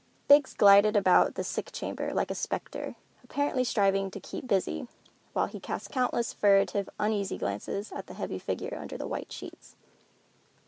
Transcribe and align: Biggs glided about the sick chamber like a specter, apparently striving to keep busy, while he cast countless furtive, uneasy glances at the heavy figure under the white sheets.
Biggs 0.27 0.55
glided 0.55 0.95
about 0.95 1.35
the 1.35 1.43
sick 1.43 1.71
chamber 1.71 2.11
like 2.11 2.31
a 2.31 2.33
specter, 2.33 2.95
apparently 3.23 3.63
striving 3.63 4.09
to 4.09 4.19
keep 4.19 4.47
busy, 4.47 4.87
while 5.33 5.45
he 5.45 5.59
cast 5.59 5.91
countless 5.91 6.33
furtive, 6.33 6.89
uneasy 6.99 7.37
glances 7.37 7.91
at 7.91 8.07
the 8.07 8.15
heavy 8.15 8.39
figure 8.39 8.75
under 8.81 8.97
the 8.97 9.05
white 9.05 9.31
sheets. 9.31 9.75